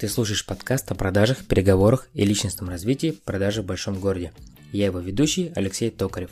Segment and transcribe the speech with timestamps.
[0.00, 4.32] Ты слушаешь подкаст о продажах, переговорах и личностном развитии продажи в большом городе.
[4.72, 6.30] Я его ведущий Алексей Токарев.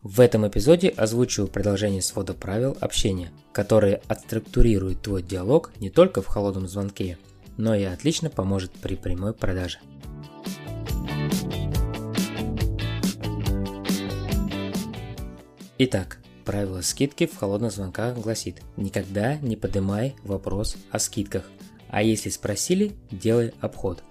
[0.00, 6.26] В этом эпизоде озвучиваю продолжение свода правил общения, которые отструктурируют твой диалог не только в
[6.26, 7.18] холодном звонке,
[7.58, 9.78] но и отлично поможет при прямой продаже.
[15.76, 16.16] Итак,
[16.46, 21.44] правило скидки в холодных звонках гласит «Никогда не поднимай вопрос о скидках,
[21.90, 24.02] а если спросили, делай обход».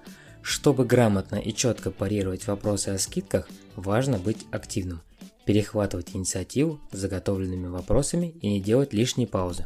[0.41, 5.01] Чтобы грамотно и четко парировать вопросы о скидках, важно быть активным,
[5.45, 9.65] перехватывать инициативу с заготовленными вопросами и не делать лишние паузы.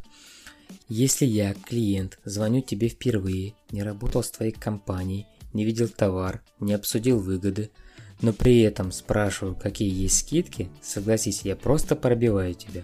[0.89, 6.73] Если я, клиент, звоню тебе впервые, не работал с твоей компанией, не видел товар, не
[6.73, 7.69] обсудил выгоды–
[8.23, 12.84] но при этом спрашиваю, какие есть скидки, согласись, я просто пробиваю тебя,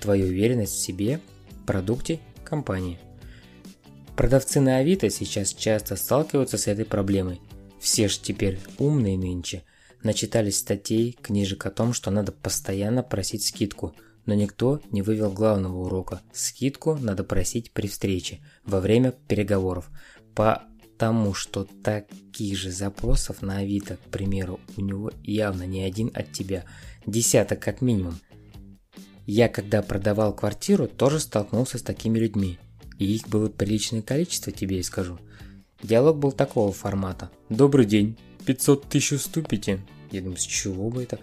[0.00, 1.20] твою уверенность в себе,
[1.64, 2.98] продукте, компании.
[4.20, 7.40] Продавцы на Авито сейчас часто сталкиваются с этой проблемой.
[7.80, 9.62] Все ж теперь умные нынче.
[10.02, 15.78] Начитались статей, книжек о том, что надо постоянно просить скидку, но никто не вывел главного
[15.78, 16.20] урока.
[16.34, 19.88] Скидку надо просить при встрече, во время переговоров.
[20.34, 20.64] По
[20.98, 26.30] тому, что таких же запросов на Авито, к примеру, у него явно не один от
[26.30, 26.66] тебя,
[27.06, 28.20] десяток как минимум.
[29.24, 32.58] Я, когда продавал квартиру, тоже столкнулся с такими людьми,
[33.00, 35.18] и их было приличное количество, тебе и скажу.
[35.82, 37.30] Диалог был такого формата.
[37.48, 39.80] «Добрый день, 500 тысяч уступите?»
[40.12, 41.18] Я думаю, с чего бы это?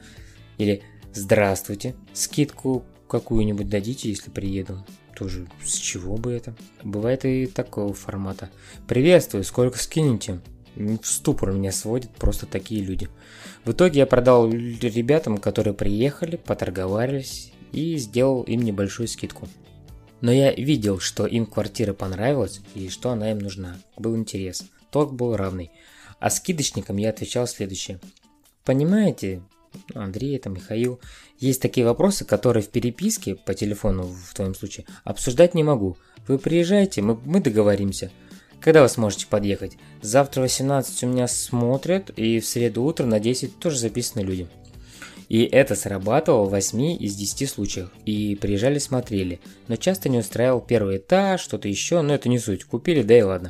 [0.58, 0.82] Или
[1.14, 6.56] «Здравствуйте, скидку какую-нибудь дадите, если приеду?» Тоже с чего бы это?
[6.84, 8.52] Бывает и такого формата.
[8.88, 10.42] Приветствую, сколько скинете?
[10.76, 13.10] В ступор меня сводят просто такие люди.
[13.66, 19.48] В итоге я продал ребятам, которые приехали, поторговались и сделал им небольшую скидку.
[20.22, 23.78] Но я видел, что им квартира понравилась и что она им нужна.
[23.98, 24.64] Был интерес.
[24.92, 25.72] Ток был равный.
[26.20, 28.00] А скидочникам я отвечал следующее.
[28.66, 29.42] Понимаете,
[29.94, 31.00] Андрей, это Михаил.
[31.40, 35.98] Есть такие вопросы, которые в переписке по телефону, в твоем случае, обсуждать не могу.
[36.28, 38.12] Вы приезжаете, мы, мы договоримся.
[38.60, 39.78] Когда вы сможете подъехать?
[40.02, 44.48] Завтра 18 у меня смотрят, и в среду утро на 10 тоже записаны люди.
[45.30, 47.92] И это срабатывало в 8 из 10 случаях.
[48.06, 49.40] И приезжали, смотрели.
[49.68, 52.64] Но часто не устраивал первый этаж, что-то еще, но это не суть.
[52.64, 53.50] Купили, да и ладно.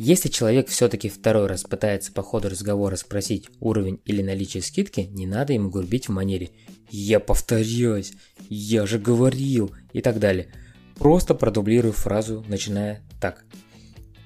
[0.00, 5.26] Если человек все-таки второй раз пытается по ходу разговора спросить уровень или наличие скидки, не
[5.26, 6.50] надо ему грубить в манере
[6.88, 8.12] «Я повторяюсь»,
[8.48, 10.52] «Я же говорил» и так далее.
[10.96, 13.44] Просто продублирую фразу, начиная так.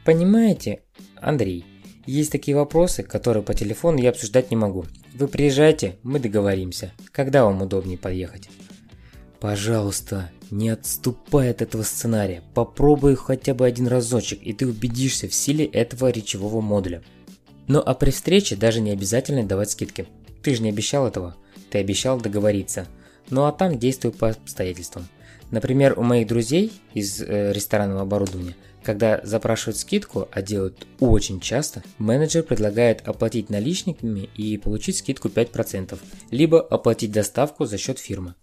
[0.04, 0.82] Понимаете,
[1.16, 1.64] Андрей,
[2.06, 4.84] есть такие вопросы, которые по телефону я обсуждать не могу.
[5.14, 6.92] Вы приезжайте, мы договоримся.
[7.12, 8.48] Когда вам удобнее подъехать?
[9.40, 12.42] Пожалуйста, не отступай от этого сценария.
[12.54, 17.02] Попробуй хотя бы один разочек, и ты убедишься в силе этого речевого модуля.
[17.68, 20.06] Ну а при встрече даже не обязательно давать скидки.
[20.42, 21.36] Ты же не обещал этого.
[21.70, 22.86] Ты обещал договориться.
[23.30, 25.08] Ну а там действуй по обстоятельствам.
[25.50, 31.82] Например, у моих друзей из э, ресторанного оборудования, когда запрашивают скидку, а делают очень часто,
[31.98, 35.98] менеджер предлагает оплатить наличниками и получить скидку 5%,
[36.30, 38.34] либо оплатить доставку за счет фирмы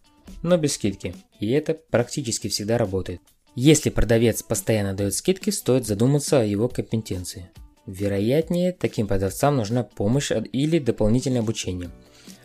[0.42, 3.22] но без скидки, и это практически всегда работает.
[3.56, 7.50] Если продавец постоянно дает скидки, стоит задуматься о его компетенции.
[7.86, 11.90] Вероятнее, таким продавцам нужна помощь или дополнительное обучение.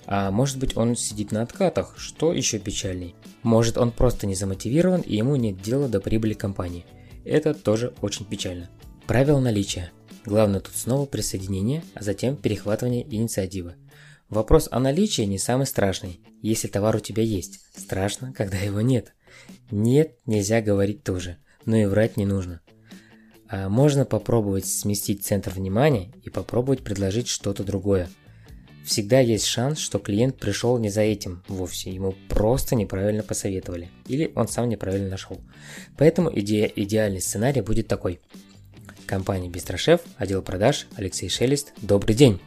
[0.07, 3.15] А может быть он сидит на откатах, что еще печальней.
[3.43, 6.85] Может он просто не замотивирован и ему нет дела до прибыли компании.
[7.25, 8.69] Это тоже очень печально.
[9.07, 9.93] Правило наличия.
[10.25, 13.75] Главное тут снова присоединение, а затем перехватывание инициативы.
[14.29, 17.61] Вопрос о наличии не самый страшный, если товар у тебя есть.
[17.77, 19.15] Страшно, когда его нет.
[19.71, 22.61] Нет, нельзя говорить тоже, но и врать не нужно.
[23.49, 28.09] А можно попробовать сместить центр внимания и попробовать предложить что-то другое.
[28.85, 34.31] Всегда есть шанс, что клиент пришел не за этим вовсе, ему просто неправильно посоветовали, или
[34.35, 35.41] он сам неправильно нашел.
[35.97, 38.21] Поэтому иде идеальный сценарий будет такой.
[39.07, 42.41] Компания Бистрошеф, отдел продаж, Алексей Шелест, добрый день!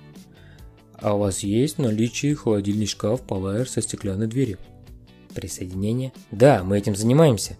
[0.93, 4.59] А у вас есть наличие холодильный шкаф Power со стеклянной дверью?
[5.33, 6.13] Присоединение?
[6.29, 7.57] Да, мы этим занимаемся.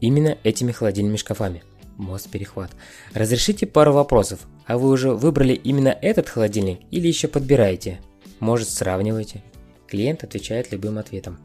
[0.00, 1.62] Именно этими холодильными шкафами.
[1.98, 2.70] Мост перехват.
[3.12, 4.40] Разрешите пару вопросов.
[4.66, 8.00] А вы уже выбрали именно этот холодильник или еще подбираете?
[8.40, 9.42] Может сравниваете?
[9.86, 11.38] Клиент отвечает любым ответом.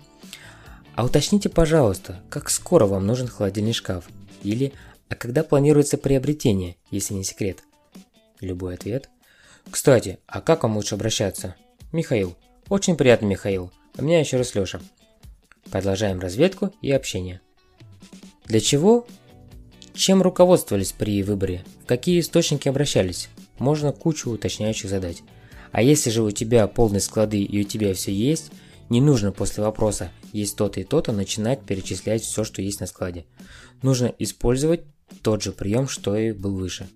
[0.95, 4.07] А уточните, пожалуйста, как скоро вам нужен холодильный шкаф?
[4.44, 4.71] Или,
[5.09, 7.63] а когда планируется приобретение, если не секрет?
[8.39, 9.09] Любой ответ–
[9.69, 11.56] кстати, а как вам лучше обращаться?
[11.91, 12.35] Михаил.
[12.69, 13.71] Очень приятно, Михаил.
[13.97, 14.81] У меня еще раз Леша.
[15.71, 17.41] Продолжаем разведку и общение.
[18.45, 19.07] Для чего
[19.94, 21.63] Чем руководствовались при выборе?
[21.84, 23.30] В какие источники обращались?
[23.60, 25.22] Можно кучу уточняющих задать.
[25.72, 28.51] А если же у тебя полные склады и у тебя все есть,
[28.90, 33.25] не нужно после вопроса «есть то-то и то-то» начинать перечислять все, что есть на складе.
[33.81, 34.81] Нужно использовать
[35.22, 36.88] тот же прием, что и был выше.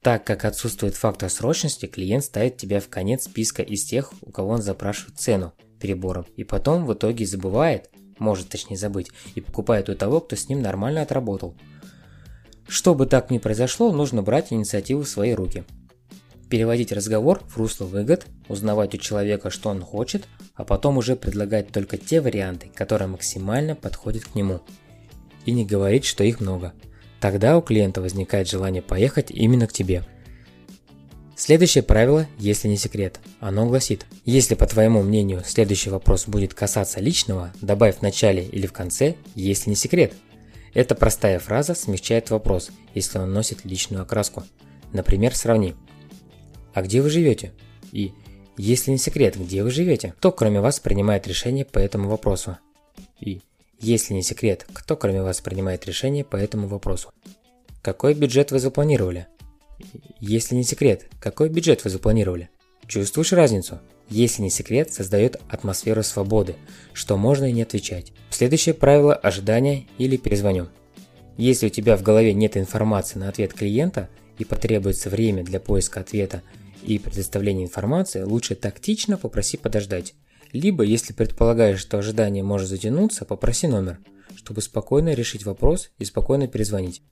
[0.00, 4.50] Так как отсутствует фактор срочности, клиент ставит тебя в конец списка из тех, у кого
[4.50, 9.94] он запрашивает цену перебором, и потом в итоге забывает, может точнее забыть, и покупает у
[9.94, 11.54] того, кто с ним нормально отработал.
[12.68, 15.64] Чтобы так не произошло, нужно брать инициативу в свои руки.
[16.48, 21.72] Переводить разговор в русло выгод, узнавать у человека, что он хочет, а потом уже предлагать
[21.72, 24.60] только те варианты, которые максимально подходят к нему.
[25.44, 26.72] И не говорить, что их много–
[27.20, 30.04] Тогда у клиента возникает желание поехать именно к тебе.
[31.36, 37.00] Следующее правило, если не секрет, оно гласит, если по твоему мнению следующий вопрос будет касаться
[37.00, 40.14] личного, добавь в начале или в конце, если не секрет.
[40.74, 44.44] Эта простая фраза смягчает вопрос, если он носит личную окраску.
[44.92, 45.74] Например, сравни.
[46.74, 47.52] А где вы живете?
[47.92, 48.12] И
[48.56, 50.14] если не секрет, где вы живете?
[50.18, 52.58] Кто кроме вас принимает решение по этому вопросу?
[53.20, 53.40] И
[53.80, 57.12] если не секрет, кто кроме вас принимает решение по этому вопросу?
[57.82, 59.26] Какой бюджет вы запланировали?
[60.20, 62.50] Если не секрет, какой бюджет вы запланировали?
[62.86, 63.80] Чувствуешь разницу?
[64.10, 66.56] Если не секрет, создает атмосферу свободы,
[66.92, 68.12] что можно и не отвечать.
[68.30, 70.68] Следующее правило– ожидания или перезвоню.
[71.36, 74.08] Если у тебя в голове нет информации на ответ клиента
[74.38, 76.42] и потребуется время для поиска ответа
[76.82, 80.14] и предоставления информации, лучше тактично попроси подождать.
[80.52, 83.98] Либо, если предполагаешь, что ожидание может затянуться, попроси номер,
[84.36, 87.02] чтобы спокойно решить вопрос и спокойно перезвонить.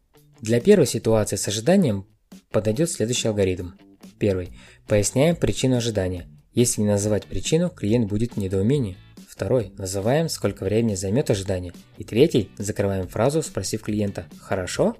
[0.40, 2.06] Для первой ситуации с ожиданием
[2.50, 3.72] подойдет следующий алгоритм.
[4.18, 4.56] Первый.
[4.86, 6.26] Поясняем причину ожидания.
[6.56, 8.96] Если не называть причину, клиент будет в недоумении.
[9.28, 9.72] Второй.
[9.76, 11.74] Называем, сколько времени займет ожидание.
[11.98, 12.50] И третий.
[12.56, 14.96] Закрываем фразу, спросив клиента «Хорошо?».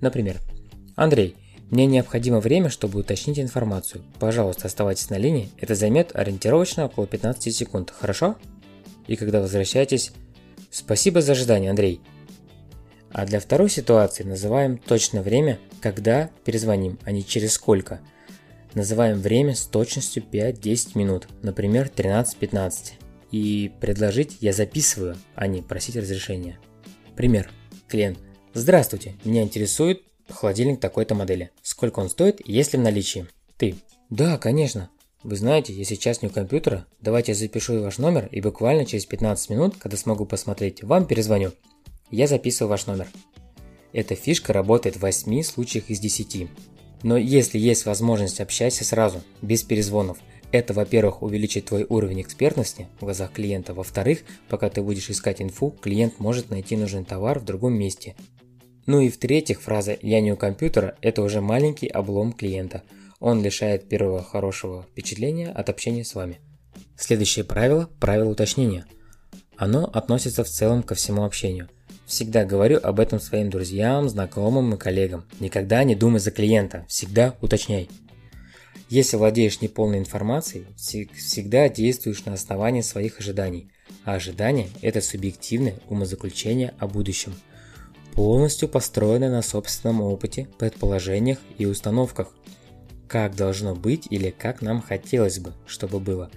[0.00, 0.40] Например,
[0.96, 1.36] Андрей,
[1.70, 4.02] мне необходимо время, чтобы уточнить информацию.
[4.18, 8.34] Пожалуйста, оставайтесь на линии, это займет ориентировочно около 15 секунд, хорошо?
[9.06, 10.10] И когда возвращаетесь,
[10.72, 12.00] спасибо за ожидание, Андрей.
[13.12, 18.00] А для второй ситуации называем точное время, когда перезвоним, а не через сколько.
[18.74, 22.92] Называем время с точностью 5-10 минут, например 13-15.
[23.30, 26.58] И предложить я записываю, а не просить разрешения.
[27.16, 27.50] Пример.
[27.88, 28.18] Клиент.
[28.54, 30.02] Здравствуйте, меня интересует
[30.32, 31.50] Холодильник такой-то модели.
[31.62, 33.26] Сколько он стоит, есть ли в наличии?
[33.56, 33.76] Ты.
[34.10, 34.90] Да, конечно.
[35.22, 36.86] Вы знаете, я сейчас не у компьютера.
[37.00, 41.52] Давайте я запишу ваш номер и буквально через 15 минут, когда смогу посмотреть, вам перезвоню.
[42.10, 43.08] Я записываю ваш номер.
[43.92, 46.48] Эта фишка работает в 8 случаях из 10.
[47.02, 50.18] Но если есть возможность, общайся сразу, без перезвонов.
[50.52, 53.72] Это, во-первых, увеличит твой уровень экспертности в глазах клиента.
[53.72, 58.14] Во-вторых, пока ты будешь искать инфу, клиент может найти нужный товар в другом месте.
[58.86, 62.82] Ну и в-третьих, фраза «я не у компьютера»– это уже маленький облом клиента.
[63.20, 66.40] Он лишает первого хорошего впечатления от общения с вами.
[66.96, 68.84] Следующее правило– правило уточнения.
[69.56, 71.68] Оно относится в целом ко всему общению.
[72.06, 75.24] Всегда говорю об этом своим друзьям, знакомым и коллегам.
[75.40, 77.88] Никогда не думай за клиента, всегда уточняй.
[78.88, 83.70] Если владеешь неполной информацией, всегда действуешь на основании своих ожиданий.
[84.04, 87.34] А ожидания– это субъективное умозаключение о будущем–
[88.12, 92.28] полностью построена на собственном опыте, предположениях и установках.
[93.08, 96.30] Как должно быть или как нам хотелось бы, чтобы было.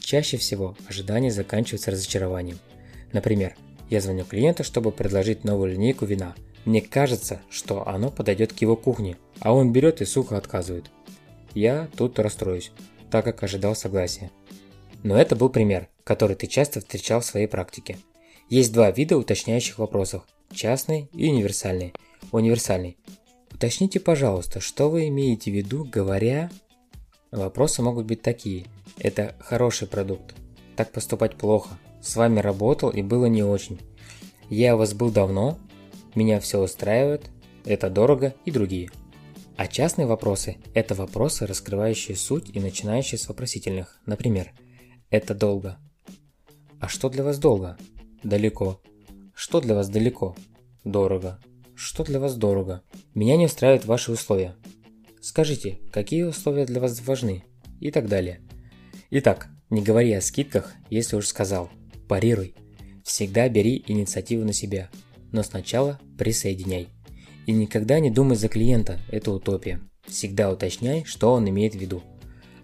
[0.00, 2.58] Чаще всего ожидания заканчиваются разочарованием.
[3.12, 3.56] Например,
[3.90, 6.34] я звоню клиенту, чтобы предложить новую линейку вина.
[6.64, 10.90] Мне кажется, что оно подойдет к его кухне, а он берет и сухо отказывает.
[11.54, 12.70] Я тут расстроюсь,
[13.10, 14.30] так как ожидал согласия.
[15.02, 17.98] Но это был пример, который ты часто встречал в своей практике.
[18.48, 21.92] Есть два вида уточняющих вопросов частный и универсальный.
[22.30, 22.96] Универсальный.
[23.52, 26.50] Уточните, пожалуйста, что вы имеете в виду, говоря...
[27.30, 28.66] Вопросы могут быть такие.
[28.98, 30.34] Это хороший продукт.
[30.74, 31.78] Так поступать плохо.
[32.00, 33.80] С вами работал и было не очень.
[34.48, 35.58] Я у вас был давно.
[36.14, 37.30] Меня все устраивает.
[37.64, 38.90] Это дорого и другие.
[39.56, 44.00] А частные вопросы– это вопросы, раскрывающие суть и начинающие с вопросительных.
[44.06, 44.52] Например,
[45.10, 45.78] это долго.
[46.80, 47.76] А что для вас долго?
[48.24, 48.80] Далеко.
[49.34, 50.34] Что для вас далеко?
[50.84, 51.38] Дорого.
[51.74, 52.82] Что для вас дорого?
[53.14, 54.56] Меня не устраивают ваши условия.
[55.20, 57.44] Скажите, какие условия для вас важны?
[57.80, 58.40] И так далее.
[59.10, 61.70] Итак, не говори о скидках, если уж сказал.
[62.10, 62.54] Парируй.
[63.04, 64.90] Всегда бери инициативу на себя.
[65.32, 66.88] Но сначала присоединяй.
[67.46, 69.80] И никогда не думай за клиента, это утопия.
[70.06, 72.02] Всегда уточняй, что он имеет в виду.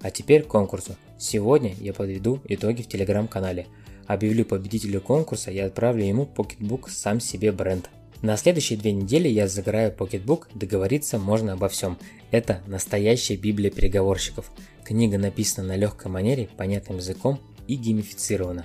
[0.03, 0.97] А теперь к конкурсу.
[1.19, 3.67] Сегодня я подведу итоги в телеграм-канале–
[4.07, 7.91] Объявлю победителя конкурса и отправлю ему покетбук «Сам себе бренд».
[8.23, 11.99] На следующие две недели я загораю Pocketbook, договориться можно обо всем.
[12.31, 14.51] Это настоящая библия переговорщиков.
[14.85, 18.65] Книга написана на легкой манере, понятным языком и геймифицирована,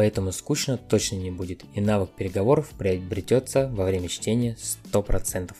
[0.00, 4.56] поэтому скучно точно не будет, и навык переговоров приобретется во время чтения
[4.94, 5.52] 100%.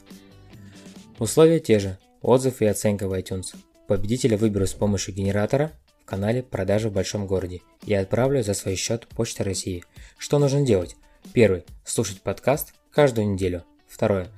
[1.18, 3.54] Условия те же, отзыв и оценка в iTunes.
[3.86, 8.76] Победителя выберу с помощью генератора в канале «Продажи в большом городе» и отправлю за свой
[8.76, 9.84] счет Почта России.
[10.16, 10.96] Что нужно делать?
[11.34, 11.64] Первый.
[11.84, 13.64] Слушать подкаст каждую неделю.
[13.88, 14.28] Второе.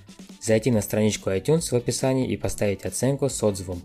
[0.40, 3.80] Зайти на страничку iTunes в описании и поставить оценку с отзывом.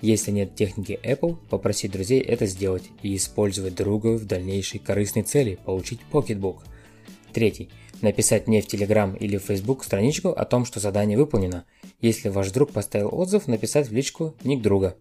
[0.00, 5.58] Если нет техники Apple, попросить друзей это сделать и использовать другую в дальнейшей корыстной цели–
[5.64, 6.58] получить Pocketbook.
[7.32, 7.70] Третий.
[8.02, 11.64] Написать мне в Telegram или в Facebook страничку о том, что задание выполнено.
[12.00, 14.96] Если ваш друг поставил отзыв, написать в личку ник друга.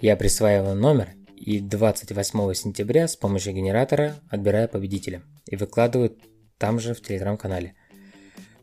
[0.00, 6.16] Я присваиваю номер и 28 сентября с помощью генератора отбираю победителя и выкладываю
[6.58, 7.74] там же в телеграм-канале.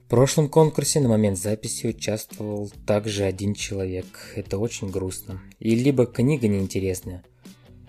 [0.08, 4.06] В прошлом конкурсе на момент записи участвовал также один человек.
[4.38, 5.42] Это очень грустно.
[5.60, 7.26] И либо книга неинтересная,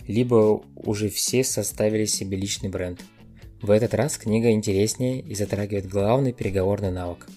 [0.09, 3.01] либо уже все составили себе личный бренд.
[3.63, 7.29] В этот раз книга интереснее и затрагивает главный переговорный навык.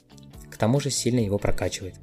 [0.50, 1.94] К тому же сильно его прокачивает.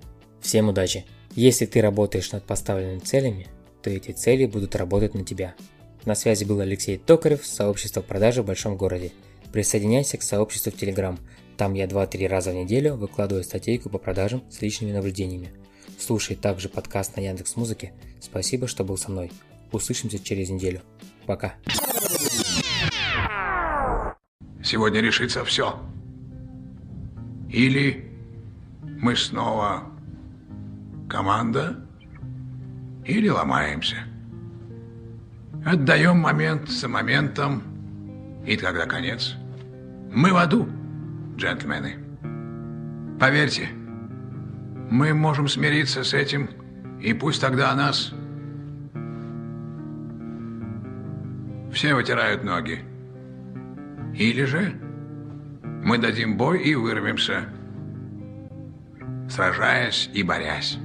[0.41, 1.05] Всем удачи!
[1.35, 3.49] Если ты работаешь над поставленными целями,
[3.83, 5.57] то эти цели будут работать на тебя.
[6.05, 9.11] На связи был Алексей Токарев, сообщество продажи в большом городе.
[9.53, 11.19] Присоединяйся к сообществу в Telegram–
[11.59, 15.51] там я 2-3 раза в неделю выкладываю статейку по продажам с личными наблюдениями.
[15.99, 17.93] Слушай также подкаст на Яндекс Музыке.
[18.21, 19.33] Спасибо, что был со мной.
[19.73, 20.81] Услышимся через неделю.
[21.27, 21.57] Пока.
[24.63, 25.81] Сегодня решится все.
[27.51, 28.09] Или
[28.85, 29.83] мы снова
[31.11, 31.85] команда,
[33.05, 33.97] или ломаемся.
[35.67, 39.35] Отдаем момент за моментом, и тогда конец.
[40.13, 40.69] Мы в аду
[41.39, 41.95] джентльмены.
[43.19, 43.69] Поверьте,
[44.91, 46.51] мы можем смириться с этим,
[47.01, 48.13] и пусть тогда о нас
[51.73, 52.81] все вытирают ноги.
[54.15, 54.75] Или же
[55.63, 57.49] мы дадим бой и вырвемся,
[59.29, 60.79] сражаясь и борясь.